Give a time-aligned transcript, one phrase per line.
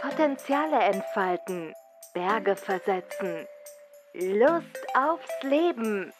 [0.00, 1.74] Potenziale entfalten,
[2.14, 3.46] Berge versetzen,
[4.14, 6.12] Lust aufs Leben,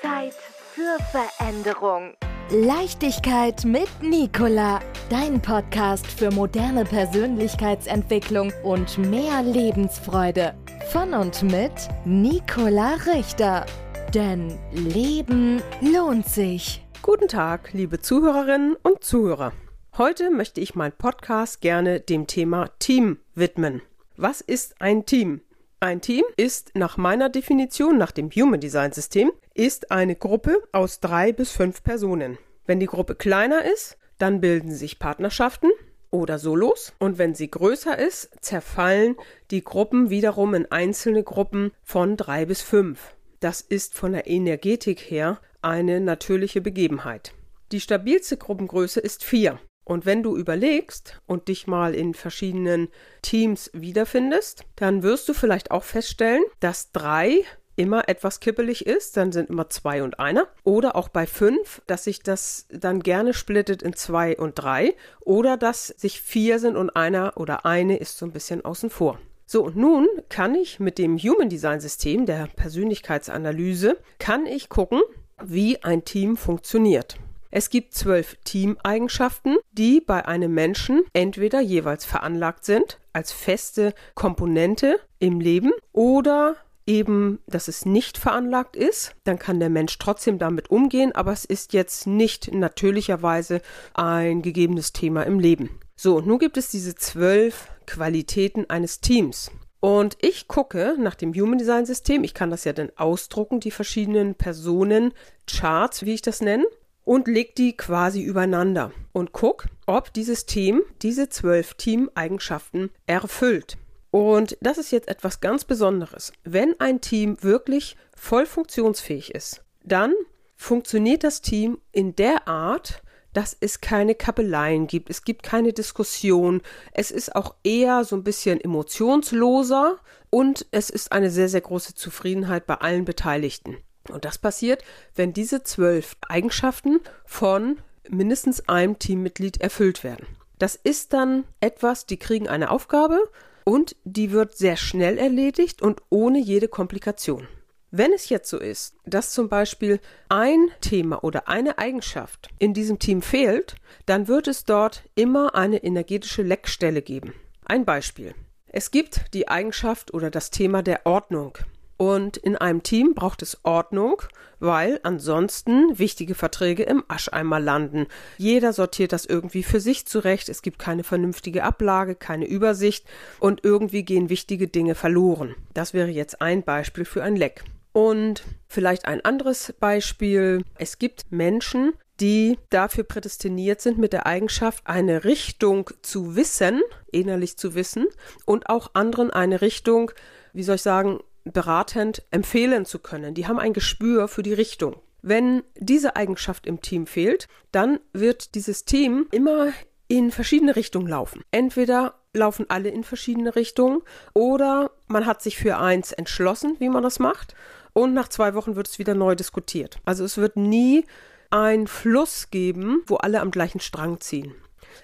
[0.00, 2.14] Zeit für Veränderung.
[2.50, 4.80] Leichtigkeit mit Nicola,
[5.10, 10.54] dein Podcast für moderne Persönlichkeitsentwicklung und mehr Lebensfreude.
[10.90, 11.72] Von und mit
[12.06, 13.66] Nicola Richter.
[14.14, 16.86] Denn Leben lohnt sich.
[17.02, 19.52] Guten Tag, liebe Zuhörerinnen und Zuhörer.
[19.98, 23.80] Heute möchte ich meinen Podcast gerne dem Thema Team widmen.
[24.14, 25.40] Was ist ein Team?
[25.80, 31.00] Ein Team ist nach meiner Definition, nach dem Human Design System, ist eine Gruppe aus
[31.00, 32.36] drei bis fünf Personen.
[32.66, 35.70] Wenn die Gruppe kleiner ist, dann bilden sich Partnerschaften
[36.10, 39.16] oder Solos und wenn sie größer ist, zerfallen
[39.50, 43.14] die Gruppen wiederum in einzelne Gruppen von drei bis fünf.
[43.40, 47.32] Das ist von der Energetik her eine natürliche Begebenheit.
[47.72, 49.58] Die stabilste Gruppengröße ist vier.
[49.86, 52.88] Und wenn du überlegst und dich mal in verschiedenen
[53.22, 57.44] Teams wiederfindest, dann wirst du vielleicht auch feststellen, dass drei
[57.76, 60.48] immer etwas kippelig ist, dann sind immer zwei und einer.
[60.64, 64.96] Oder auch bei fünf, dass sich das dann gerne splittet in zwei und drei.
[65.20, 69.20] Oder dass sich vier sind und einer oder eine ist so ein bisschen außen vor.
[69.46, 75.00] So, und nun kann ich mit dem Human Design System der Persönlichkeitsanalyse, kann ich gucken,
[75.40, 77.18] wie ein Team funktioniert.
[77.50, 85.00] Es gibt zwölf Teameigenschaften, die bei einem Menschen entweder jeweils veranlagt sind als feste Komponente
[85.18, 90.70] im Leben oder eben, dass es nicht veranlagt ist, dann kann der Mensch trotzdem damit
[90.70, 93.60] umgehen, aber es ist jetzt nicht natürlicherweise
[93.94, 95.70] ein gegebenes Thema im Leben.
[95.96, 99.50] So, nun gibt es diese zwölf Qualitäten eines Teams.
[99.80, 103.70] Und ich gucke nach dem Human Design System, ich kann das ja dann ausdrucken, die
[103.70, 105.12] verschiedenen Personen,
[105.46, 106.66] Charts, wie ich das nenne,
[107.06, 113.78] und leg die quasi übereinander und guck, ob dieses Team diese zwölf Teameigenschaften erfüllt.
[114.10, 116.32] Und das ist jetzt etwas ganz Besonderes.
[116.42, 120.12] Wenn ein Team wirklich voll funktionsfähig ist, dann
[120.56, 126.60] funktioniert das Team in der Art, dass es keine Kappeleien gibt, es gibt keine Diskussion,
[126.92, 129.98] es ist auch eher so ein bisschen emotionsloser
[130.30, 133.76] und es ist eine sehr, sehr große Zufriedenheit bei allen Beteiligten.
[134.10, 134.84] Und das passiert,
[135.14, 137.78] wenn diese zwölf Eigenschaften von
[138.08, 140.26] mindestens einem Teammitglied erfüllt werden.
[140.58, 143.18] Das ist dann etwas, die kriegen eine Aufgabe
[143.64, 147.48] und die wird sehr schnell erledigt und ohne jede Komplikation.
[147.90, 152.98] Wenn es jetzt so ist, dass zum Beispiel ein Thema oder eine Eigenschaft in diesem
[152.98, 157.32] Team fehlt, dann wird es dort immer eine energetische Leckstelle geben.
[157.64, 158.34] Ein Beispiel.
[158.66, 161.58] Es gibt die Eigenschaft oder das Thema der Ordnung.
[161.96, 164.22] Und in einem Team braucht es Ordnung,
[164.58, 168.06] weil ansonsten wichtige Verträge im Ascheimer landen.
[168.38, 170.48] Jeder sortiert das irgendwie für sich zurecht.
[170.48, 173.06] Es gibt keine vernünftige Ablage, keine Übersicht
[173.40, 175.54] und irgendwie gehen wichtige Dinge verloren.
[175.74, 177.64] Das wäre jetzt ein Beispiel für ein Leck.
[177.92, 180.62] Und vielleicht ein anderes Beispiel.
[180.74, 187.56] Es gibt Menschen, die dafür prädestiniert sind, mit der Eigenschaft eine Richtung zu wissen, innerlich
[187.56, 188.06] zu wissen,
[188.44, 190.10] und auch anderen eine Richtung,
[190.52, 191.20] wie soll ich sagen,
[191.52, 193.34] beratend empfehlen zu können.
[193.34, 194.96] Die haben ein Gespür für die Richtung.
[195.22, 199.72] Wenn diese Eigenschaft im Team fehlt, dann wird dieses Team immer
[200.08, 201.42] in verschiedene Richtungen laufen.
[201.50, 204.02] Entweder laufen alle in verschiedene Richtungen
[204.34, 207.54] oder man hat sich für eins entschlossen, wie man das macht,
[207.92, 209.96] und nach zwei Wochen wird es wieder neu diskutiert.
[210.04, 211.06] Also es wird nie
[211.48, 214.54] ein Fluss geben, wo alle am gleichen Strang ziehen.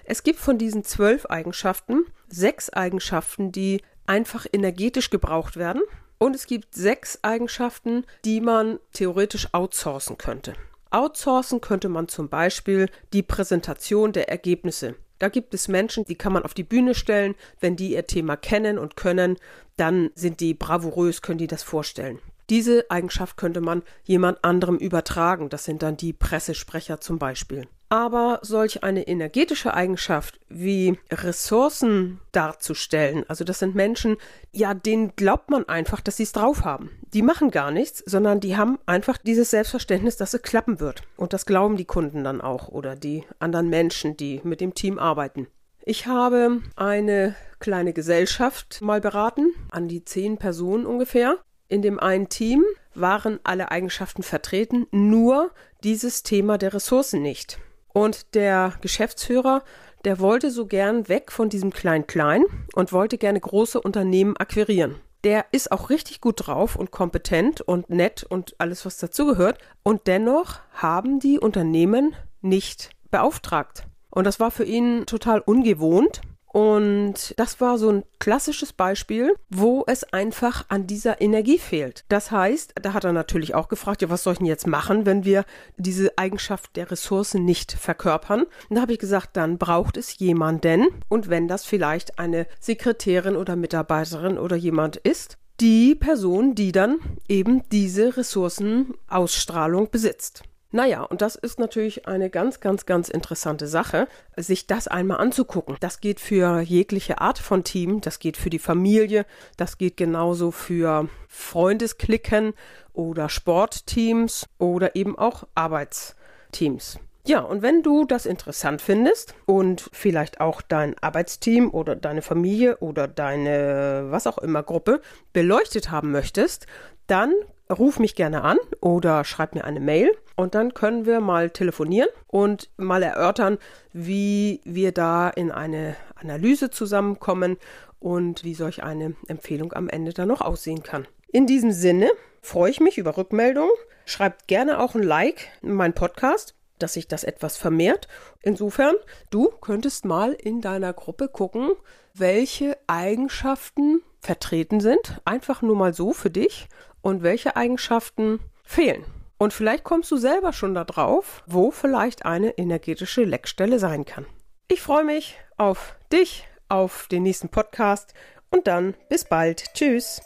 [0.05, 5.81] Es gibt von diesen zwölf Eigenschaften sechs Eigenschaften, die einfach energetisch gebraucht werden.
[6.17, 10.53] Und es gibt sechs Eigenschaften, die man theoretisch outsourcen könnte.
[10.89, 14.95] Outsourcen könnte man zum Beispiel die Präsentation der Ergebnisse.
[15.19, 17.35] Da gibt es Menschen, die kann man auf die Bühne stellen.
[17.59, 19.37] Wenn die ihr Thema kennen und können,
[19.77, 22.19] dann sind die bravourös, können die das vorstellen.
[22.49, 25.49] Diese Eigenschaft könnte man jemand anderem übertragen.
[25.49, 27.67] Das sind dann die Pressesprecher zum Beispiel.
[27.93, 34.17] Aber solch eine energetische Eigenschaft wie Ressourcen darzustellen, also das sind Menschen,
[34.51, 36.89] ja, denen glaubt man einfach, dass sie es drauf haben.
[37.13, 41.03] Die machen gar nichts, sondern die haben einfach dieses Selbstverständnis, dass es klappen wird.
[41.17, 44.97] Und das glauben die Kunden dann auch oder die anderen Menschen, die mit dem Team
[44.97, 45.45] arbeiten.
[45.85, 51.37] Ich habe eine kleine Gesellschaft mal beraten, an die zehn Personen ungefähr.
[51.67, 52.63] In dem einen Team
[52.95, 55.51] waren alle Eigenschaften vertreten, nur
[55.83, 57.59] dieses Thema der Ressourcen nicht.
[57.93, 59.63] Und der Geschäftsführer,
[60.03, 62.43] der wollte so gern weg von diesem Klein-Klein
[62.75, 64.95] und wollte gerne große Unternehmen akquirieren.
[65.23, 69.57] Der ist auch richtig gut drauf und kompetent und nett und alles, was dazugehört.
[69.81, 73.87] Und dennoch haben die Unternehmen nicht beauftragt.
[74.09, 76.21] Und das war für ihn total ungewohnt.
[76.53, 82.05] Und das war so ein klassisches Beispiel, wo es einfach an dieser Energie fehlt.
[82.09, 85.07] Das heißt, da hat er natürlich auch gefragt, ja, was soll ich denn jetzt machen,
[85.07, 85.45] wenn wir
[85.77, 88.43] diese Eigenschaft der Ressourcen nicht verkörpern?
[88.69, 90.89] Und da habe ich gesagt, dann braucht es jemanden.
[91.09, 96.99] Und wenn das vielleicht eine Sekretärin oder Mitarbeiterin oder jemand ist, die Person, die dann
[97.27, 100.43] eben diese Ressourcenausstrahlung besitzt.
[100.75, 105.77] Naja, und das ist natürlich eine ganz, ganz, ganz interessante Sache, sich das einmal anzugucken.
[105.81, 110.49] Das geht für jegliche Art von Team, das geht für die Familie, das geht genauso
[110.49, 112.55] für Freundesklicken
[112.91, 116.97] oder Sportteams oder eben auch Arbeitsteams.
[117.27, 122.77] Ja, und wenn du das interessant findest und vielleicht auch dein Arbeitsteam oder deine Familie
[122.77, 125.01] oder deine was auch immer Gruppe
[125.33, 126.65] beleuchtet haben möchtest,
[127.05, 127.31] dann
[127.73, 132.09] ruf mich gerne an oder schreib mir eine Mail und dann können wir mal telefonieren
[132.27, 133.57] und mal erörtern,
[133.91, 137.57] wie wir da in eine Analyse zusammenkommen
[137.99, 141.07] und wie solch eine Empfehlung am Ende dann noch aussehen kann.
[141.31, 142.09] In diesem Sinne
[142.41, 143.71] freue ich mich über Rückmeldungen.
[144.05, 148.07] Schreibt gerne auch ein Like in meinen Podcast, dass sich das etwas vermehrt.
[148.41, 148.95] Insofern,
[149.29, 151.71] du könntest mal in deiner Gruppe gucken,
[152.13, 155.21] welche Eigenschaften vertreten sind.
[155.25, 156.67] Einfach nur mal so für dich
[157.03, 159.05] und welche Eigenschaften fehlen.
[159.37, 164.25] Und vielleicht kommst du selber schon darauf, wo vielleicht eine energetische Leckstelle sein kann.
[164.69, 168.13] Ich freue mich auf dich, auf den nächsten Podcast
[168.49, 169.65] und dann bis bald.
[169.73, 170.21] Tschüss.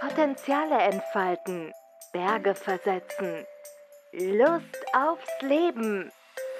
[0.00, 1.72] Potenziale entfalten,
[2.12, 3.44] Berge versetzen,
[4.12, 6.10] Lust aufs Leben,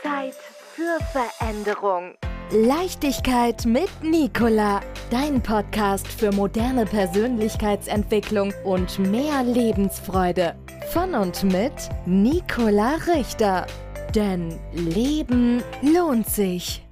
[0.03, 0.37] Zeit
[0.75, 2.15] für Veränderung.
[2.53, 10.57] Leichtigkeit mit Nicola, dein Podcast für moderne Persönlichkeitsentwicklung und mehr Lebensfreude.
[10.93, 11.73] Von und mit
[12.07, 13.69] Nicola Richter.
[14.17, 16.83] Denn Leben lohnt sich.